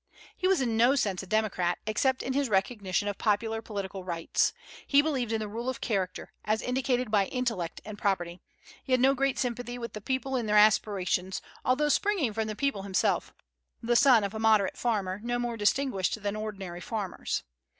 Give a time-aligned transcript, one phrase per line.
[0.35, 4.51] He was in no sense a democrat except in his recognition of popular political rights.
[4.87, 8.41] He believed in the rule of character, as indicated by intellect and property.
[8.83, 12.55] He had no great sympathy with the people in their aspirations, although springing from the
[12.55, 13.31] people himself,
[13.83, 17.43] the son of a moderate farmer, no more distinguished than ordinary farmers.